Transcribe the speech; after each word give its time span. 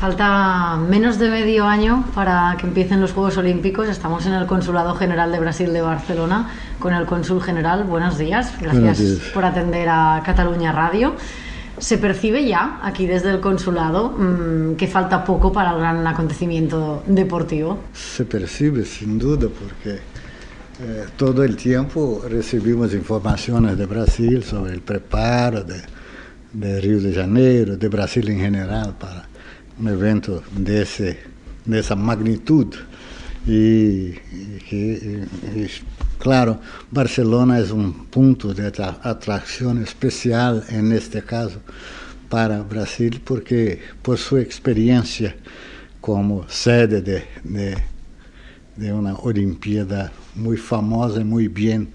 Falta 0.00 0.76
menos 0.76 1.18
de 1.18 1.30
medio 1.30 1.64
año 1.64 2.04
para 2.14 2.54
que 2.60 2.66
empiecen 2.66 3.00
los 3.00 3.12
Juegos 3.12 3.38
Olímpicos. 3.38 3.88
Estamos 3.88 4.26
en 4.26 4.34
el 4.34 4.44
Consulado 4.46 4.94
General 4.94 5.32
de 5.32 5.40
Brasil 5.40 5.72
de 5.72 5.80
Barcelona 5.80 6.50
con 6.78 6.92
el 6.92 7.06
cónsul 7.06 7.40
general. 7.42 7.84
Buenos 7.84 8.18
días. 8.18 8.52
Gracias 8.60 9.30
por 9.32 9.46
atender 9.46 9.88
a 9.88 10.22
Cataluña 10.22 10.70
Radio. 10.72 11.14
¿Se 11.78 11.96
percibe 11.96 12.46
ya 12.46 12.78
aquí 12.82 13.06
desde 13.06 13.30
el 13.30 13.40
consulado 13.40 14.10
mmm, 14.10 14.74
que 14.76 14.86
falta 14.86 15.24
poco 15.24 15.50
para 15.50 15.70
el 15.72 15.78
gran 15.78 16.06
acontecimiento 16.06 17.02
deportivo? 17.06 17.78
Se 17.94 18.26
percibe 18.26 18.84
sin 18.84 19.18
duda 19.18 19.48
porque 19.48 19.98
eh, 20.82 21.06
todo 21.16 21.42
el 21.42 21.56
tiempo 21.56 22.22
recibimos 22.28 22.92
informaciones 22.92 23.78
de 23.78 23.86
Brasil 23.86 24.44
sobre 24.44 24.74
el 24.74 24.82
preparo 24.82 25.64
de, 25.64 25.80
de 26.52 26.80
Rio 26.82 27.00
de 27.00 27.14
Janeiro, 27.14 27.78
de 27.78 27.88
Brasil 27.88 28.28
en 28.28 28.40
general 28.40 28.94
para 28.98 29.26
um 29.78 29.88
evento 29.88 30.42
desse, 30.52 31.16
dessa 31.64 31.94
magnitude. 31.94 32.78
E, 33.48 34.14
claro, 36.18 36.58
Barcelona 36.90 37.58
é 37.58 37.72
um 37.72 37.92
ponto 37.92 38.52
de 38.52 38.62
atração 39.02 39.80
especial, 39.82 40.62
neste 40.82 41.20
caso, 41.20 41.60
para 42.28 42.60
o 42.60 42.64
Brasil, 42.64 43.12
porque 43.24 43.78
por 44.02 44.18
sua 44.18 44.42
experiência 44.42 45.36
como 46.00 46.44
sede 46.48 47.00
de, 47.00 47.22
de, 47.44 47.76
de 48.76 48.90
uma 48.90 49.24
Olimpíada 49.24 50.12
muito 50.34 50.62
famosa 50.62 51.20
e 51.20 51.24
muito 51.24 51.52
bem 51.52 51.88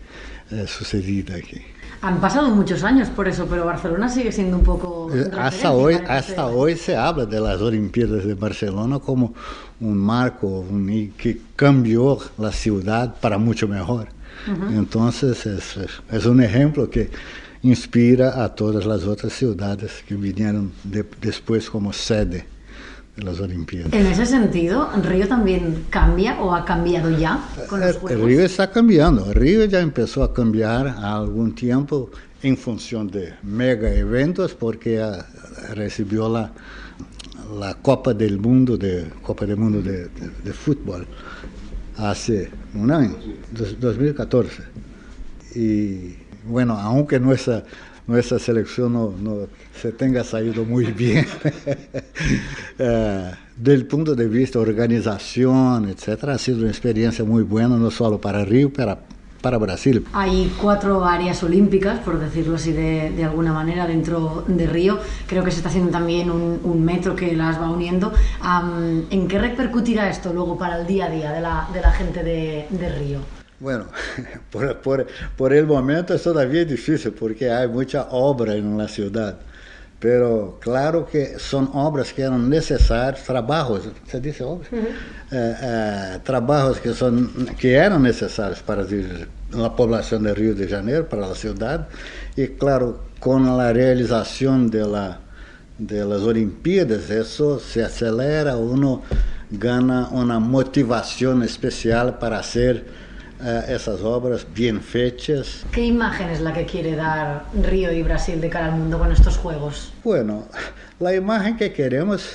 eh, 0.52 0.66
sucedida 0.68 1.36
aqui. 1.36 1.71
Han 2.04 2.20
pasado 2.20 2.50
muchos 2.50 2.84
años 2.84 3.10
por 3.10 3.28
eso, 3.28 3.46
pero 3.48 3.66
Barcelona 3.66 4.10
sigue 4.10 4.32
siendo 4.32 4.58
un 4.58 4.64
poco... 4.64 5.14
Eh, 5.14 5.30
hasta 5.38 5.72
hoy, 5.72 5.96
hasta 6.08 6.48
hoy 6.48 6.76
se 6.76 6.96
habla 6.96 7.28
de 7.28 7.40
las 7.40 7.62
Olimpiadas 7.62 8.26
de 8.26 8.34
Barcelona 8.34 8.98
como 8.98 9.36
un 9.80 9.98
marco 9.98 10.48
un, 10.48 11.14
que 11.16 11.40
cambió 11.56 12.18
la 12.40 12.52
ciudad 12.52 13.14
para 13.22 13.38
mucho 13.38 13.68
mejor. 13.68 14.08
Uh 14.48 14.52
-huh. 14.52 14.78
Entonces 14.80 15.46
es, 15.46 15.78
es, 16.10 16.26
un 16.26 16.42
ejemplo 16.42 16.90
que 16.90 17.12
inspira 17.62 18.44
a 18.44 18.50
todas 18.50 18.86
las 18.86 19.04
otras 19.04 19.34
ciudades 19.34 20.04
que 20.08 20.16
vinieron 20.16 20.72
de, 20.84 21.06
después 21.22 21.70
como 21.70 21.94
sede 21.94 22.48
de 23.16 23.24
las 23.24 23.40
Olimpiadas. 23.40 23.92
En 23.94 24.06
ese 24.06 24.26
sentido, 24.26 24.90
¿Río 25.04 25.28
también 25.28 25.86
cambia 25.90 26.42
o 26.42 26.54
ha 26.54 26.64
cambiado 26.66 27.10
ya 27.18 27.40
con 27.68 27.80
los 27.82 27.98
Juegos? 27.98 28.12
El 28.12 28.26
Río 28.26 28.42
está 28.46 28.72
cambiando. 28.72 29.26
El 29.28 29.36
Río 29.36 29.66
ya 29.66 29.80
empezó 29.80 30.24
a 30.24 30.34
cambiar 30.34 30.88
a 30.88 31.16
algún 31.18 31.54
tiempo 31.54 32.10
en 32.42 32.58
función 32.58 33.10
de 33.10 33.34
mega 33.44 33.94
eventos 33.94 34.54
porque 34.54 35.06
recibió 35.74 36.30
la, 36.30 36.52
la 37.60 37.76
Copa 37.76 38.14
del 38.14 38.40
Mundo 38.40 38.78
de 38.78 39.06
Copa 39.22 39.46
del 39.46 39.58
Mundo 39.58 39.82
de, 39.82 40.06
de, 40.08 40.30
de 40.44 40.54
fútbol 40.54 41.06
hace 41.98 42.50
un 42.74 42.92
año, 42.92 43.16
2014. 43.80 44.64
Y 45.56 46.16
bueno, 46.46 46.78
aunque 46.78 47.20
nuestra 47.20 47.64
nuestra 48.08 48.40
selección 48.40 48.94
no, 48.94 49.14
no 49.20 49.48
se 49.80 49.92
tenga 49.92 50.24
salido 50.24 50.66
muy 50.66 50.86
bien 50.86 51.26
uh, 52.80 52.84
del 53.56 53.86
punto 53.86 54.16
de 54.16 54.28
vista 54.28 54.60
organización, 54.60 55.90
etcétera, 55.90 56.34
ha 56.34 56.38
sido 56.38 56.60
una 56.60 56.70
experiencia 56.70 57.24
muy 57.24 57.44
buena, 57.44 57.78
no 57.78 57.92
solo 57.92 58.20
para 58.20 58.44
Río, 58.44 58.72
para, 58.74 59.00
para 59.42 59.58
Brasil. 59.58 60.06
Hay 60.14 60.52
cuatro 60.60 61.06
áreas 61.06 61.44
olímpicas, 61.44 62.00
por 62.00 62.20
decirlo 62.20 62.56
así 62.56 62.72
de, 62.72 63.12
de, 63.12 63.24
alguna 63.24 63.54
manera, 63.54 63.86
dentro 63.88 64.46
de 64.48 64.66
Río. 64.68 65.00
Creo 65.28 65.44
que 65.44 65.52
se 65.52 65.58
está 65.58 65.70
haciendo 65.70 65.92
también 65.92 66.32
un, 66.32 66.60
un 66.64 66.84
metro 66.84 67.16
que 67.16 67.36
las 67.36 67.60
va 67.60 67.70
uniendo. 67.70 68.14
Um, 68.42 69.04
¿En 69.10 69.28
qué 69.28 69.38
repercutirá 69.38 70.10
esto 70.10 70.34
luego 70.34 70.58
para 70.58 70.82
el 70.82 70.88
día 70.88 71.06
a 71.06 71.10
día 71.10 71.32
de 71.32 71.42
la, 71.42 71.68
de 71.74 71.82
la 71.82 71.92
gente 71.92 72.24
de, 72.24 72.68
de 72.70 72.90
Río? 72.90 73.41
Bueno, 73.62 73.86
por, 74.52 74.76
por, 74.78 75.08
por 75.38 75.54
el 75.54 75.68
momento 75.68 76.14
é 76.14 76.18
todavía 76.18 76.66
difícil 76.66 77.12
porque 77.12 77.46
há 77.46 77.68
muita 77.68 78.08
obra 78.10 78.60
na 78.60 78.88
cidade. 78.88 79.38
Pero 80.00 80.58
claro 80.60 81.06
que 81.06 81.38
são 81.38 81.70
obras 81.76 82.12
que 82.12 82.24
eram 82.24 82.40
necessárias, 82.40 83.22
trabalhos, 83.22 83.88
você 84.04 84.20
disse 84.20 84.42
obras? 84.42 84.68
Eh, 84.74 84.88
eh, 85.32 86.20
trabalhos 86.24 86.80
que, 86.80 86.92
são, 86.92 87.28
que 87.60 87.68
eram 87.68 88.00
necessários 88.00 88.64
para 88.64 88.82
a 88.82 89.70
população 89.70 90.20
de 90.20 90.34
Rio 90.34 90.56
de 90.56 90.68
Janeiro, 90.68 91.04
para 91.04 91.24
a 91.28 91.36
cidade. 91.36 91.86
E 92.36 92.48
claro, 92.48 93.00
com 93.20 93.38
a 93.60 93.72
realização 93.72 94.66
das 94.66 95.18
de 95.78 96.04
la, 96.04 96.18
Olimpíadas, 96.18 97.12
isso 97.12 97.60
se 97.60 97.80
acelera, 97.80 98.56
uno 98.56 99.04
gana 99.52 100.08
uma 100.12 100.40
motivação 100.40 101.44
especial 101.44 102.14
para 102.14 102.42
ser 102.42 102.86
esas 103.68 104.02
obras 104.02 104.46
bien 104.54 104.82
fechas. 104.82 105.66
¿Qué 105.72 105.86
imagen 105.86 106.30
es 106.30 106.42
la 106.42 106.54
que 106.54 106.66
quiere 106.66 106.96
dar 106.96 107.46
Río 107.54 107.92
y 107.92 108.04
Brasil 108.04 108.40
de 108.40 108.50
cara 108.50 108.68
al 108.68 108.80
mundo 108.80 109.00
con 109.00 109.12
estos 109.12 109.38
Juegos? 109.38 109.94
Bueno, 110.04 110.48
la 111.00 111.16
imagen 111.16 111.58
que 111.58 111.74
queremos 111.74 112.30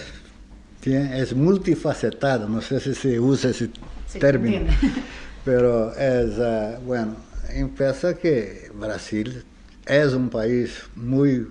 es 0.94 1.34
multifacetada, 1.34 2.46
no 2.46 2.60
sé 2.60 2.80
si 2.80 2.94
se 2.94 3.18
usa 3.18 3.50
ese 3.50 3.70
sí, 4.06 4.18
término, 4.18 4.70
pero 5.44 5.92
es, 5.96 6.38
uh, 6.38 6.80
bueno, 6.84 7.16
empieza 7.50 8.14
que 8.14 8.70
Brasil 8.74 9.44
es 9.86 10.12
un 10.12 10.28
país 10.28 10.84
muy 10.94 11.46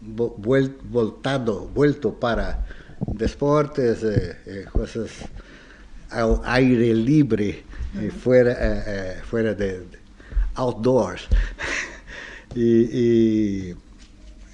voltado, 0.00 1.68
vuelto 1.68 2.14
para 2.14 2.64
deportes, 3.06 4.02
eh, 4.02 4.36
eh, 4.46 4.64
cosas 4.72 5.10
ao 6.10 6.42
aire 6.44 6.92
libre, 6.94 7.64
e 8.00 8.10
fora 8.10 8.50
é 8.50 8.52
eh, 8.52 8.84
eh, 8.86 9.22
fora 9.24 9.54
de, 9.54 9.78
de 9.78 9.98
outdoors. 10.56 11.28
e, 12.56 13.76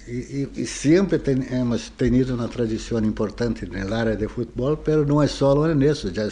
e, 0.06 0.10
e, 0.10 0.48
e 0.62 0.66
sempre 0.66 1.18
temos 1.18 1.90
tenido 1.90 2.34
uma 2.34 2.48
tradição 2.48 2.98
importante 3.04 3.66
na 3.66 3.96
área 3.96 4.16
de 4.16 4.26
futebol, 4.28 4.78
mas 4.86 5.06
não 5.06 5.22
é 5.22 5.26
só 5.26 5.66
nisso, 5.74 6.12
já, 6.12 6.28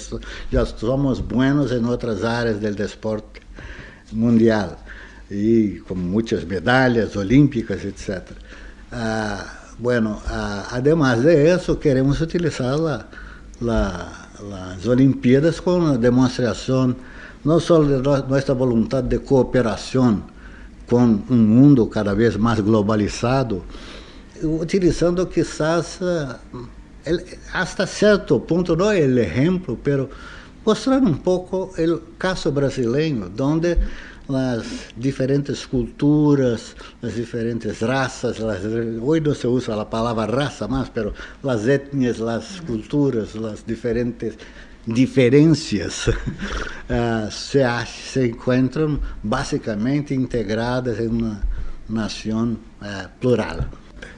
já 0.50 0.66
somos 0.66 1.20
buenos 1.20 1.72
em 1.72 1.84
outras 1.84 2.24
áreas 2.24 2.58
do 2.58 2.74
desporte 2.74 3.40
mundial, 4.12 4.82
e 5.30 5.82
com 5.86 5.94
muitas 5.94 6.44
medalhas 6.44 7.14
olímpicas, 7.16 7.84
etc. 7.84 8.32
Ah, 8.90 9.58
bueno, 9.78 10.20
ah, 10.26 10.68
además 10.72 11.22
de 11.22 11.54
isso, 11.54 11.78
queremos 11.78 12.20
utilizar 12.20 12.78
la, 12.80 13.06
a 13.60 14.27
las 14.42 14.86
Olimpiadas 14.86 15.60
con 15.60 15.82
una 15.82 15.96
demostración 15.96 16.96
no 17.44 17.60
solo 17.60 18.00
de 18.00 18.26
nuestra 18.28 18.54
voluntad 18.54 19.02
de 19.02 19.20
cooperación 19.20 20.22
con 20.88 21.24
un 21.28 21.48
mundo 21.48 21.88
cada 21.88 22.14
vez 22.14 22.38
más 22.38 22.62
globalizado, 22.64 23.62
utilizando 24.42 25.28
quizás 25.28 25.98
el, 27.04 27.24
hasta 27.52 27.86
cierto 27.86 28.42
punto, 28.42 28.74
no 28.74 28.90
el 28.90 29.18
ejemplo, 29.18 29.76
pero 29.82 30.08
mostrar 30.64 31.02
un 31.02 31.18
poco 31.18 31.72
el 31.76 32.00
caso 32.16 32.52
brasileño, 32.52 33.28
donde 33.28 33.76
las 34.28 34.62
diferentes 34.94 35.66
culturas, 35.66 36.76
las 37.00 37.16
diferentes 37.16 37.80
razas, 37.80 38.38
las, 38.38 38.62
no 38.62 39.34
se 39.34 39.48
usa 39.48 39.74
la 39.74 39.88
palabra 39.88 40.26
raza 40.26 40.68
más, 40.68 40.90
pero 40.90 41.14
las 41.42 41.66
etnias, 41.66 42.18
las 42.18 42.60
culturas, 42.60 43.34
las 43.34 43.66
diferentes 43.66 44.36
diferencias 44.84 46.08
uh, 46.08 46.12
se, 47.30 47.64
se 47.86 48.26
encuentran 48.26 49.00
básicamente 49.22 50.14
integradas 50.14 50.98
en 50.98 51.24
una 51.24 51.40
nación 51.88 52.58
uh, 52.80 53.08
plural. 53.18 53.68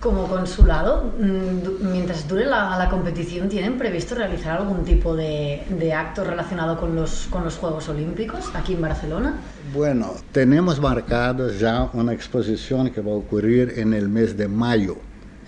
Como 0.00 0.26
consulado, 0.28 1.12
mm, 1.18 1.92
mientras 1.92 2.26
dure 2.26 2.46
la, 2.46 2.78
la, 2.78 2.88
competición, 2.88 3.48
¿tienen 3.50 3.76
previsto 3.76 4.14
realizar 4.14 4.58
algún 4.58 4.82
tipo 4.82 5.14
de, 5.14 5.62
de, 5.68 5.92
acto 5.92 6.24
relacionado 6.24 6.80
con 6.80 6.96
los, 6.96 7.28
con 7.30 7.44
los 7.44 7.56
Juegos 7.56 7.88
Olímpicos 7.90 8.50
aquí 8.54 8.72
en 8.72 8.80
Barcelona? 8.80 9.34
Bueno, 9.74 10.14
tenemos 10.32 10.80
marcado 10.80 11.52
ya 11.52 11.90
una 11.92 12.14
exposición 12.14 12.90
que 12.90 13.02
va 13.02 13.12
a 13.12 13.16
ocurrir 13.16 13.74
en 13.76 13.92
el 13.92 14.08
mes 14.08 14.36
de 14.38 14.48
mayo 14.48 14.96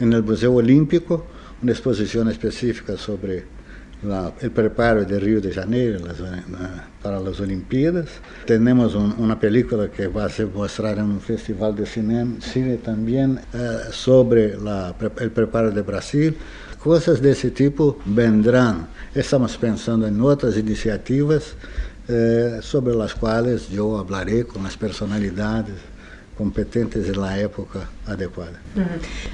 en 0.01 0.13
el 0.13 0.23
Museo 0.23 0.55
Olímpico, 0.55 1.25
una 1.63 1.73
exposición 1.73 2.29
específica 2.29 2.97
sobre 2.97 3.45
el 4.41 4.51
preparo 4.51 5.05
de 5.05 5.21
Río 5.21 5.41
de 5.41 5.53
Janeiro 5.53 6.01
para 7.03 7.21
las 7.21 7.39
Olimpiadas. 7.41 8.09
Tenemos 8.47 8.95
un, 8.95 9.37
película 9.39 9.89
que 9.91 10.09
va 10.09 10.25
a 10.25 10.29
ser 10.29 10.49
mostrada 10.49 11.03
en 11.03 11.21
festival 11.21 11.77
de 11.77 11.87
cine, 11.87 12.41
cine 12.41 12.77
también 12.79 13.41
eh, 13.55 13.79
sobre 13.91 14.55
el 14.55 15.31
preparo 15.31 15.71
de 15.71 15.83
Brasil. 15.83 16.37
Cosas 16.79 17.23
de 17.23 17.31
ese 17.31 17.51
tipo 17.53 17.99
vendrán. 18.05 18.89
Estamos 19.15 19.57
pensando 19.57 20.07
en 20.07 20.21
otras 20.21 20.57
iniciativas 20.57 21.55
eh, 22.09 22.59
sobre 22.61 22.97
las 22.97 23.15
cuales 23.15 23.69
yo 23.69 23.99
hablaré 23.99 24.45
con 24.45 24.65
las 24.65 24.77
personalidades 24.77 25.92
competentes 26.43 27.09
en 27.09 27.21
la 27.21 27.39
época 27.39 27.89
adecuada. 28.05 28.59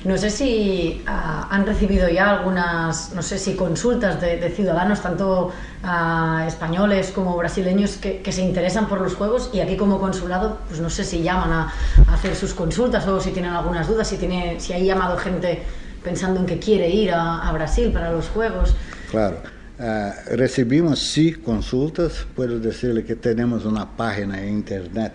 No 0.05 0.19
sé 0.19 0.29
si 0.29 1.03
ah, 1.07 1.49
han 1.51 1.65
recibido 1.65 2.07
ya 2.11 2.29
algunas, 2.37 3.15
no 3.15 3.23
sé 3.23 3.39
si 3.39 3.55
consultas 3.55 4.21
de, 4.21 4.51
ciudadanos, 4.51 5.01
tanto 5.01 5.51
ah, 5.83 6.45
españoles 6.47 7.11
como 7.11 7.35
brasileños, 7.35 7.97
que, 7.97 8.31
se 8.31 8.43
interesan 8.43 8.89
por 8.91 9.01
los 9.01 9.15
juegos 9.15 9.49
y 9.55 9.61
aquí 9.61 9.75
como 9.79 9.99
consulado, 9.99 10.59
pues 10.69 10.81
no 10.81 10.91
sé 10.91 11.03
si 11.03 11.23
llaman 11.23 11.51
a, 11.51 11.73
hacer 12.13 12.37
sus 12.37 12.53
consultas 12.53 13.09
o 13.09 13.19
si 13.23 13.31
tienen 13.31 13.53
algunas 13.53 13.89
dudas, 13.89 14.07
si, 14.07 14.19
tiene, 14.19 14.61
si 14.61 14.75
hay 14.75 14.85
llamado 14.85 15.17
gente 15.17 15.63
pensando 16.05 16.41
en 16.41 16.47
que 16.47 16.59
quiere 16.59 16.91
ir 16.91 17.11
a, 17.15 17.51
Brasil 17.53 17.91
para 17.91 18.13
los 18.13 18.29
juegos. 18.29 18.77
Claro. 19.11 19.39
Ah, 19.79 20.13
recibimos 20.33 20.99
sí 20.99 21.33
consultas, 21.33 22.27
puedo 22.37 22.59
decirle 22.59 23.03
que 23.03 23.17
tenemos 23.17 23.65
una 23.65 23.97
página 23.97 24.43
en 24.43 24.51
internet 24.51 25.15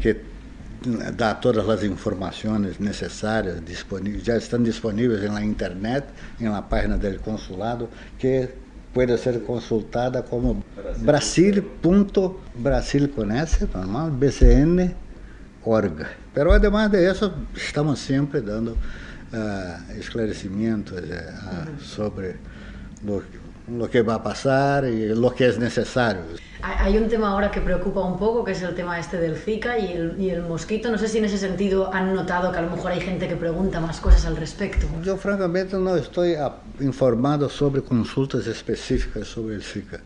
que 0.00 0.27
dá 1.16 1.34
todas 1.34 1.68
as 1.68 1.82
informações 1.82 2.78
necessárias, 2.78 3.60
disponíveis, 3.64 4.24
já 4.24 4.36
estão 4.36 4.62
disponíveis 4.62 5.22
na 5.30 5.44
internet, 5.44 6.06
na 6.40 6.62
página 6.62 6.96
do 6.96 7.18
consulado, 7.20 7.88
que 8.18 8.48
pode 8.92 9.16
ser 9.18 9.40
consultada 9.44 10.22
como 10.22 10.62
brasil.brasil 10.98 13.08
conhece, 13.10 13.68
normal, 13.72 14.10
bcn.org. 14.10 16.06
Pero 16.34 16.52
además 16.52 16.90
de 16.90 17.10
isso, 17.10 17.32
estamos 17.54 17.98
sempre 17.98 18.40
dando 18.40 18.72
uh, 18.72 19.98
esclarecimentos 19.98 20.98
uh, 20.98 21.80
sobre 21.80 22.36
lo, 23.04 23.22
lo 23.70 23.88
que 23.90 24.02
va 24.02 24.14
a 24.14 24.22
pasar 24.22 24.84
y 24.86 25.14
lo 25.14 25.34
que 25.34 25.48
es 25.48 25.58
necesario. 25.58 26.22
Hay 26.60 26.96
un 26.98 27.08
tema 27.08 27.30
ahora 27.30 27.50
que 27.50 27.60
preocupa 27.60 28.00
un 28.00 28.18
poco, 28.18 28.44
que 28.44 28.52
es 28.52 28.62
el 28.62 28.74
tema 28.74 28.98
este 28.98 29.18
del 29.18 29.36
Zika 29.36 29.78
y 29.78 29.92
el, 29.92 30.20
y 30.20 30.30
el, 30.30 30.42
mosquito. 30.42 30.90
No 30.90 30.98
sé 30.98 31.06
si 31.06 31.18
en 31.18 31.24
ese 31.24 31.38
sentido 31.38 31.92
han 31.94 32.14
notado 32.14 32.50
que 32.50 32.58
a 32.58 32.62
lo 32.62 32.70
mejor 32.70 32.90
hay 32.90 33.00
gente 33.00 33.28
que 33.28 33.36
pregunta 33.36 33.80
más 33.80 34.00
cosas 34.00 34.26
al 34.26 34.36
respecto. 34.36 34.86
Yo 35.04 35.16
francamente 35.16 35.76
no 35.76 35.94
estoy 35.96 36.34
informado 36.80 37.48
sobre 37.48 37.82
consultas 37.82 38.46
específicas 38.46 39.28
sobre 39.28 39.54
el 39.54 39.62
Zika, 39.62 40.00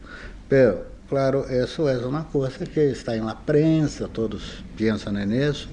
pero 0.49 0.85
claro, 1.09 1.49
eso 1.49 1.89
es 1.89 2.03
una 2.03 2.25
cosa 2.25 2.65
que 2.67 2.91
está 2.91 3.15
en 3.15 3.27
la 3.27 3.39
prensa, 3.39 4.07
todos 4.09 4.63
piensan 4.77 5.17
en 5.17 5.33
eso. 5.33 5.69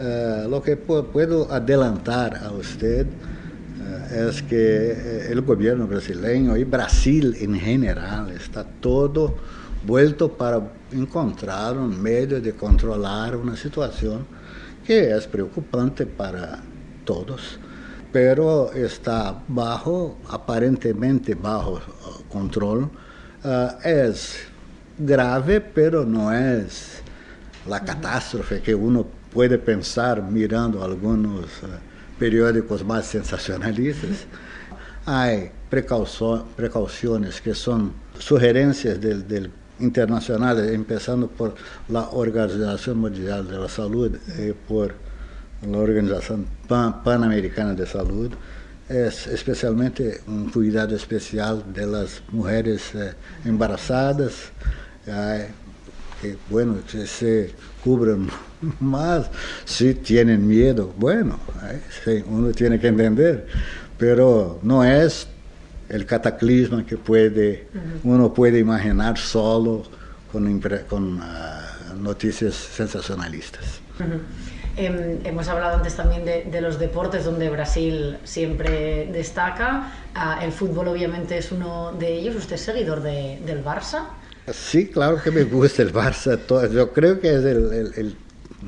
Uh, 0.00 0.48
lo 0.48 0.62
que 0.62 0.76
puedo 0.76 1.52
adelantar 1.52 2.36
a 2.36 2.52
usted 2.52 3.06
es 4.10 4.42
que 4.42 4.92
eh, 4.92 5.28
el 5.30 5.40
gobierno 5.42 5.86
brasileño 5.86 6.56
y 6.56 6.64
Brasil 6.64 7.36
en 7.40 7.54
general 7.58 8.30
está 8.30 8.64
todo 8.64 9.36
vuelto 9.86 10.28
para 10.28 10.60
encontrar 10.92 11.76
um 11.76 11.88
meio 11.88 12.40
de 12.40 12.52
controlar 12.52 13.36
uma 13.36 13.56
situação 13.56 14.26
que 14.84 14.92
é 14.92 15.20
preocupante 15.20 16.06
para 16.06 16.60
todos, 17.04 17.58
pero 18.12 18.70
está 18.74 19.36
bajo, 19.46 20.16
aparentemente 20.28 21.34
bajo 21.34 21.80
controle. 22.28 22.84
Uh, 23.44 23.76
é 23.84 24.12
grave, 24.98 25.60
pero 25.60 26.04
não 26.04 26.30
é 26.30 26.66
a 27.70 27.80
catástrofe 27.80 28.60
que 28.60 28.74
uno 28.74 29.06
pode 29.30 29.58
pensar 29.58 30.22
mirando 30.22 30.82
alguns 30.82 31.62
uh, 31.62 31.87
periódicos 32.18 32.82
mais 32.82 33.06
sensacionalistas. 33.06 34.26
Há 35.06 35.28
precauções 35.70 37.40
que 37.40 37.54
são 37.54 37.92
sugerências 38.18 38.98
del, 38.98 39.22
del 39.22 39.50
internacionales, 39.80 40.72
empezando 40.72 41.28
por 41.28 41.54
la 41.88 42.08
Organización 42.10 42.98
Mundial 42.98 43.46
de 43.48 43.58
la 43.58 43.68
Salud 43.68 44.16
y 44.38 44.52
por 44.52 44.94
la 45.62 45.78
Organización 45.78 46.46
Panamericana 46.66 47.74
de 47.74 47.86
Salud, 47.86 48.32
es 48.88 49.26
especialmente 49.26 50.22
un 50.26 50.50
cuidado 50.50 50.96
especial 50.96 51.62
de 51.72 51.86
las 51.86 52.22
mujeres 52.32 52.94
eh, 52.94 53.12
embarazadas, 53.44 54.50
eh, 55.06 55.48
que 56.20 56.36
bueno, 56.50 56.76
que 56.90 57.06
se 57.06 57.52
cubran 57.82 58.28
más, 58.80 59.30
si 59.64 59.94
tienen 59.94 60.46
miedo, 60.46 60.92
bueno, 60.96 61.38
eh, 62.06 62.24
uno 62.26 62.52
tiene 62.52 62.78
que 62.78 62.88
entender, 62.88 63.46
pero 63.96 64.58
no 64.62 64.84
es 64.84 65.28
el 65.88 66.04
cataclismo 66.04 66.84
que 66.84 66.96
puede, 66.96 67.68
uno 68.04 68.32
puede 68.32 68.58
imaginar 68.58 69.16
solo 69.16 69.84
con, 70.30 70.60
con 70.88 71.14
uh, 71.14 71.96
noticias 71.98 72.54
sensacionalistas. 72.54 73.80
Eh, 74.76 75.18
hemos 75.24 75.48
hablado 75.48 75.76
antes 75.76 75.96
también 75.96 76.24
de, 76.24 76.44
de, 76.44 76.60
los 76.60 76.78
deportes 76.78 77.24
donde 77.24 77.48
Brasil 77.48 78.18
siempre 78.24 79.08
destaca. 79.12 79.90
Uh, 80.14 80.44
el 80.44 80.52
fútbol 80.52 80.88
obviamente 80.88 81.38
es 81.38 81.50
uno 81.50 81.92
de 81.92 82.12
ellos. 82.18 82.36
¿Usted 82.36 82.56
es 82.56 82.60
seguidor 82.62 83.02
de, 83.02 83.40
del 83.44 83.64
Barça? 83.64 84.04
Sí, 84.52 84.86
claro 84.88 85.22
que 85.22 85.30
me 85.30 85.44
gusta 85.44 85.82
el 85.82 85.92
Barça. 85.92 86.38
Yo 86.72 86.92
creo 86.92 87.20
que 87.20 87.28
es 87.28 87.44
el, 87.44 87.72
el, 87.72 87.92
el 87.96 88.16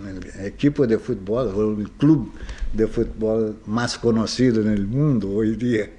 el 0.06 0.46
equipo 0.46 0.86
de 0.86 0.98
fútbol, 0.98 1.80
el 1.80 1.90
club 1.92 2.32
de 2.72 2.86
fútbol 2.86 3.56
más 3.66 3.98
conocido 3.98 4.62
en 4.62 4.68
el 4.68 4.86
mundo 4.86 5.30
hoy 5.30 5.56
día. 5.56 5.90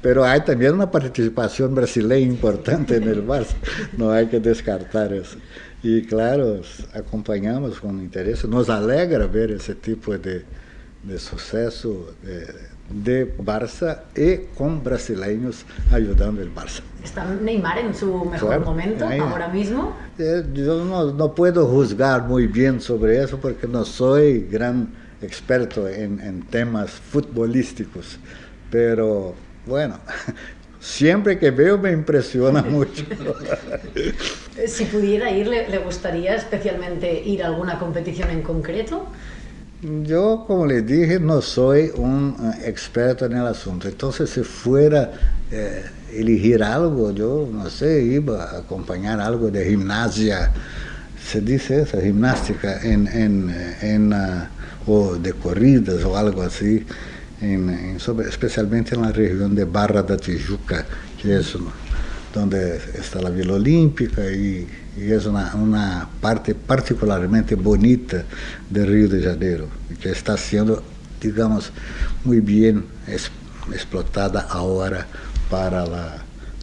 Pero 0.00 0.24
hay 0.24 0.42
también 0.42 0.74
una 0.74 0.90
participación 0.90 1.74
brasileña 1.74 2.26
importante 2.26 2.96
en 2.96 3.04
el 3.04 3.26
Barça, 3.26 3.54
no 3.96 4.10
hay 4.10 4.28
que 4.28 4.38
descartar 4.38 5.12
eso. 5.12 5.36
Y 5.82 6.02
claro, 6.02 6.60
acompañamos 6.92 7.80
con 7.80 7.98
interés, 8.00 8.44
nos 8.44 8.68
alegra 8.68 9.26
ver 9.26 9.50
ese 9.50 9.74
tipo 9.74 10.16
de, 10.16 10.44
de 11.02 11.18
suceso, 11.18 12.14
de, 12.22 12.46
de 12.90 13.36
Barça 13.36 14.02
y 14.16 14.54
con 14.56 14.82
brasileños 14.82 15.64
ayudando 15.92 16.42
el 16.42 16.54
Barça. 16.54 16.82
¿Está 17.02 17.24
Neymar 17.24 17.78
en 17.78 17.94
su 17.94 18.24
mejor 18.24 18.64
momento 18.64 19.06
ahora 19.06 19.48
mismo? 19.48 19.96
Eh, 20.18 20.44
yo 20.52 20.84
no, 20.84 21.12
no, 21.12 21.34
puedo 21.34 21.66
juzgar 21.66 22.24
muy 22.24 22.46
bien 22.46 22.80
sobre 22.80 23.22
eso 23.22 23.38
porque 23.38 23.66
no 23.66 23.84
soy 23.84 24.46
gran 24.50 24.90
experto 25.22 25.88
en, 25.88 26.20
en 26.20 26.42
temas 26.42 26.90
futbolísticos, 26.90 28.18
pero 28.70 29.34
bueno, 29.66 29.98
siempre 30.80 31.38
que 31.38 31.50
veo 31.50 31.78
me 31.78 31.92
impresiona 31.92 32.62
mucho. 32.68 33.04
si 34.66 34.84
pudiera 34.86 35.30
ir, 35.30 35.46
¿le, 35.46 35.68
¿le 35.68 35.78
gustaría 35.78 36.34
especialmente 36.34 37.22
ir 37.22 37.42
a 37.42 37.46
alguna 37.46 37.78
competición 37.78 38.30
en 38.30 38.42
concreto? 38.42 39.06
Yo, 39.82 40.44
como 40.46 40.66
le 40.66 40.82
dije, 40.82 41.18
no 41.18 41.40
soy 41.40 41.90
un 41.94 42.36
eh, 42.38 42.68
experto 42.68 43.24
en 43.24 43.32
el 43.32 43.46
asunto. 43.46 43.88
Entonces, 43.88 44.28
si 44.28 44.42
fuera 44.42 45.10
eh, 45.50 45.82
elegir 46.12 46.62
algo, 46.62 47.12
yo, 47.12 47.48
no 47.50 47.70
sé, 47.70 48.02
iba 48.02 48.44
a 48.44 48.58
acompañar 48.58 49.20
algo 49.20 49.50
de 49.50 49.64
gimnasia, 49.64 50.52
se 51.24 51.40
dice 51.40 51.80
eso, 51.82 51.98
gimnástica, 51.98 52.82
en, 52.82 53.06
en, 53.08 53.54
en 53.80 54.12
uh, 54.12 54.46
o 54.86 55.16
de 55.16 55.32
corridas 55.32 56.04
o 56.04 56.14
algo 56.14 56.42
así, 56.42 56.84
en, 57.40 57.70
en, 57.70 58.00
sobre, 58.00 58.28
especialmente 58.28 58.94
en 58.94 59.00
la 59.00 59.12
región 59.12 59.54
de 59.54 59.64
Barra 59.64 60.02
da 60.02 60.18
Tijuca, 60.18 60.84
que 61.20 61.36
es 61.38 61.56
donde 62.34 62.76
está 62.98 63.22
la 63.22 63.30
Vila 63.30 63.54
Olímpica 63.54 64.30
y 64.30 64.66
y 65.00 65.12
es 65.12 65.24
una, 65.24 65.54
una, 65.54 66.06
parte 66.20 66.54
particularmente 66.54 67.54
bonita 67.54 68.22
del 68.68 68.86
Río 68.86 69.08
de 69.08 69.22
Janeiro, 69.22 69.66
que 70.00 70.10
está 70.10 70.36
siendo, 70.36 70.82
digamos, 71.20 71.72
muy 72.24 72.40
bien 72.40 72.84
es, 73.06 73.30
explotada 73.72 74.46
ahora 74.50 75.06
para 75.48 75.86
la, 75.86 76.18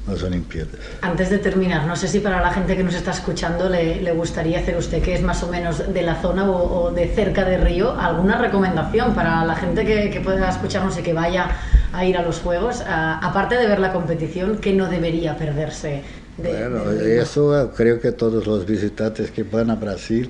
las 0.08 0.22
Olimpiadas. 0.22 0.76
Antes 1.02 1.32
de 1.32 1.40
terminar, 1.40 1.88
no 1.88 1.96
sé 1.96 2.08
si 2.08 2.20
para 2.20 2.40
la 2.40 2.52
gente 2.52 2.78
que 2.78 2.84
nos 2.84 2.94
está 2.94 3.12
escuchando 3.12 3.70
le, 3.70 4.12
gustaría 4.12 4.60
hacer 4.60 4.78
usted, 4.78 5.02
que 5.02 5.16
es 5.16 5.24
más 5.24 5.42
o 5.42 5.48
menos 5.48 5.92
de 5.92 6.02
la 6.04 6.22
zona 6.22 6.48
o, 6.50 6.92
de 6.92 7.08
cerca 7.08 7.44
de 7.44 7.58
Río, 7.58 8.00
alguna 8.00 8.38
recomendación 8.38 9.16
para 9.16 9.44
la 9.46 9.56
gente 9.56 9.84
que, 9.84 10.12
que, 10.12 10.22
pueda 10.22 10.50
escucharnos 10.50 10.96
y 11.00 11.02
que 11.02 11.14
vaya 11.14 11.50
a 11.92 12.06
ir 12.06 12.16
a 12.16 12.22
los 12.22 12.40
Juegos, 12.40 12.82
a, 12.82 13.18
aparte 13.18 13.56
de 13.56 13.68
ver 13.68 13.80
la 13.80 13.92
competición, 13.92 14.60
¿qué 14.60 14.74
no 14.74 14.88
debería 14.88 15.38
perderse 15.38 16.04
bueno, 16.38 16.92
eso 16.92 17.72
creo 17.76 18.00
que 18.00 18.12
todos 18.12 18.46
los 18.46 18.66
visitantes 18.66 19.32
que 19.32 19.44
van 19.44 19.70
a 19.70 19.76
Brasil 19.76 20.30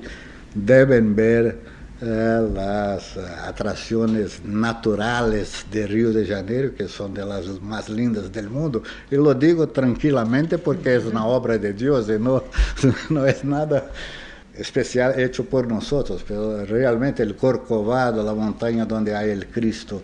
deben 0.54 1.14
ver 1.14 1.58
eh, 2.00 2.48
las 2.54 3.16
atracciones 3.16 4.44
naturales 4.44 5.66
de 5.70 5.86
Río 5.86 6.12
de 6.12 6.26
Janeiro, 6.26 6.74
que 6.74 6.86
son 6.86 7.12
de 7.12 7.24
las 7.24 7.60
más 7.60 7.88
lindas 7.88 8.30
del 8.32 8.48
mundo. 8.48 8.82
Y 9.10 9.16
lo 9.16 9.34
digo 9.34 9.68
tranquilamente 9.68 10.58
porque 10.58 10.94
es 10.94 11.04
una 11.04 11.26
obra 11.26 11.58
de 11.58 11.72
Dios 11.72 12.08
y 12.08 12.18
no, 12.18 12.44
no 13.10 13.26
es 13.26 13.44
nada 13.44 13.90
especial 14.58 15.18
hecho 15.18 15.44
por 15.44 15.68
nosotros, 15.68 16.24
pero 16.26 16.64
realmente 16.66 17.22
el 17.22 17.36
Corcovado, 17.36 18.22
la 18.24 18.34
montaña 18.34 18.84
donde 18.84 19.14
hay 19.14 19.30
el 19.30 19.46
Cristo, 19.46 20.02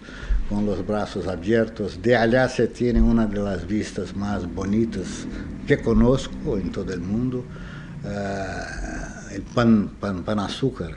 con 0.48 0.64
los 0.66 0.86
brazos 0.86 1.26
abiertos. 1.26 2.00
De 2.00 2.16
allá 2.16 2.48
se 2.48 2.68
tiene 2.68 3.00
una 3.00 3.26
de 3.26 3.40
las 3.40 3.66
vistas 3.66 4.14
más 4.14 4.52
bonitas 4.52 5.26
que 5.66 5.80
conozco 5.80 6.58
en 6.58 6.70
todo 6.70 6.92
el 6.92 7.00
mundo, 7.00 7.44
uh, 8.04 9.34
el 9.34 9.42
pan, 9.42 9.90
pan, 9.98 10.22
pan 10.22 10.38
azúcar, 10.38 10.94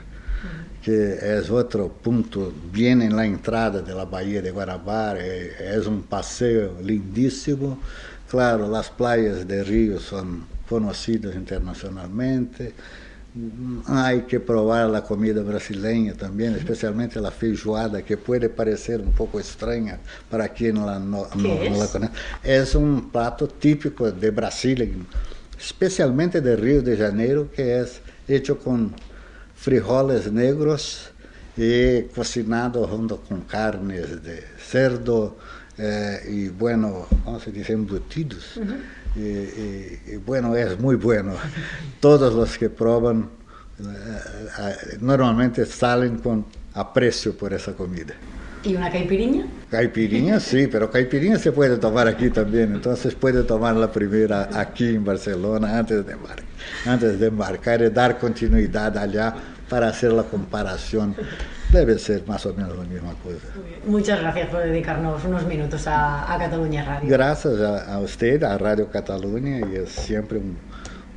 que 0.82 1.18
es 1.38 1.50
otro 1.50 1.88
punto 1.88 2.52
bien 2.72 3.02
en 3.02 3.16
la 3.16 3.26
entrada 3.26 3.82
de 3.82 3.94
la 3.94 4.04
bahía 4.04 4.40
de 4.40 4.50
Guarabara, 4.50 5.24
es 5.24 5.86
un 5.86 6.02
paseo 6.02 6.76
lindísimo. 6.82 7.78
Claro, 8.30 8.70
las 8.70 8.90
playas 8.90 9.48
de 9.48 9.64
Río 9.64 9.98
son 9.98 10.44
conocidas 10.68 11.34
internacionalmente. 11.34 12.74
Hay 13.86 14.22
que 14.22 14.40
provar 14.40 14.92
a 14.94 15.02
comida 15.02 15.42
brasileira 15.42 16.14
também, 16.14 16.52
especialmente 16.54 17.18
a 17.18 17.30
feijoada, 17.30 18.02
que 18.02 18.16
pode 18.16 18.48
parecer 18.48 19.00
um 19.00 19.12
pouco 19.12 19.38
estranha 19.38 20.00
para 20.30 20.48
quem 20.48 20.72
não, 20.72 20.90
é 20.90 20.98
não 20.98 21.24
conhece. 21.24 21.98
Né? 21.98 22.10
É 22.42 22.64
um 22.76 23.00
prato 23.00 23.46
típico 23.46 24.10
de 24.10 24.30
Brasília, 24.30 24.90
especialmente 25.58 26.40
de 26.40 26.54
Rio 26.56 26.82
de 26.82 26.96
Janeiro, 26.96 27.50
que 27.54 27.62
é 27.62 27.86
feito 28.26 28.56
com 28.56 28.90
frijoles 29.54 30.26
negros 30.30 31.10
e 31.56 32.06
cocinado 32.14 32.86
junto 32.88 33.18
com 33.18 33.40
carnes 33.40 34.20
de 34.20 34.42
cerdo 34.58 35.36
eh, 35.78 36.24
e, 36.28 36.48
bueno, 36.50 37.06
como 37.24 37.38
se 37.38 37.52
diz, 37.52 37.70
embutidos. 37.70 38.56
Uh 38.56 38.62
-huh. 38.62 38.80
Y, 39.18 40.16
bueno, 40.24 40.54
es 40.56 40.78
muy 40.78 40.96
bueno. 40.96 41.34
Todos 42.00 42.34
los 42.34 42.56
que 42.56 42.70
prueban 42.70 43.28
eh, 43.80 44.96
normalmente 45.00 45.66
salen 45.66 46.18
con 46.18 46.44
aprecio 46.74 47.36
por 47.36 47.52
esa 47.52 47.72
comida. 47.72 48.14
¿Y 48.64 48.74
una 48.74 48.90
caipirinha? 48.90 49.46
Caipirinha 49.70 50.40
sí, 50.40 50.66
pero 50.66 50.90
caipirinha 50.90 51.38
se 51.38 51.52
puede 51.52 51.76
tomar 51.76 52.08
aquí 52.08 52.30
también. 52.30 52.74
Entonces 52.74 53.14
puede 53.14 53.42
tomar 53.44 53.76
la 53.76 53.90
primera 53.90 54.48
aquí 54.52 54.86
en 54.86 55.04
Barcelona 55.04 55.78
antes 55.78 56.04
de 56.04 56.12
embarcar, 56.12 56.44
antes 56.86 57.20
de 57.20 57.26
embarcar 57.26 57.82
y 57.82 57.90
dar 57.90 58.18
continuidad 58.18 58.96
allá 58.98 59.34
para 59.68 59.88
hacer 59.88 60.12
la 60.12 60.24
comparación. 60.24 61.14
Debe 61.72 61.98
ser 61.98 62.26
más 62.26 62.46
o 62.46 62.54
menos 62.54 62.76
la 62.76 62.84
misma 62.84 63.12
cosa. 63.22 63.46
Muchas 63.86 64.20
gracias 64.20 64.48
por 64.48 64.60
dedicarnos 64.60 65.22
unos 65.24 65.44
minutos 65.46 65.86
a, 65.86 66.32
a 66.32 66.38
Cataluña 66.38 66.84
Radio. 66.84 67.10
Gracias 67.10 67.60
a, 67.60 67.94
a, 67.94 67.98
usted, 68.00 68.42
a 68.42 68.56
Radio 68.56 68.90
Cataluña, 68.90 69.60
y 69.70 69.76
es 69.76 69.90
siempre 69.90 70.38
un, 70.38 70.56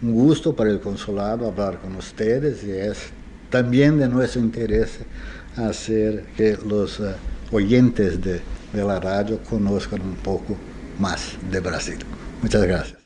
un 0.01 0.13
gusto 0.13 0.55
para 0.55 0.69
el 0.69 0.79
consulado 0.79 1.47
hablar 1.47 1.79
con 1.79 1.95
ustedes 1.95 2.63
y 2.63 2.71
es 2.71 3.11
también 3.49 3.99
de 3.99 4.07
nuestro 4.07 4.41
interés 4.41 4.99
hacer 5.57 6.23
que 6.35 6.57
los 6.65 6.99
uh, 6.99 7.11
oyentes 7.51 8.21
de, 8.21 8.41
de, 8.73 8.83
la 8.83 8.99
radio 8.99 9.39
conozcan 9.43 10.01
un 10.01 10.15
poco 10.15 10.55
más 10.97 11.35
de 11.51 11.59
Brasil. 11.59 11.97
Muchas 12.41 12.63
gracias. 12.63 13.00